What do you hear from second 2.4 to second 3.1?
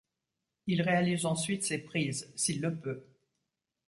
le peut.